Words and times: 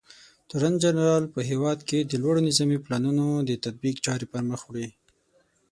تورنجنرال 0.49 1.23
په 1.33 1.39
هېواد 1.49 1.79
کې 1.89 1.99
د 2.03 2.13
لوړو 2.21 2.45
نظامي 2.47 2.77
پلانونو 2.85 3.27
د 3.49 3.51
تطبیق 3.65 3.95
چارې 4.05 4.25
پرمخ 4.33 4.61
وړي. 4.65 4.87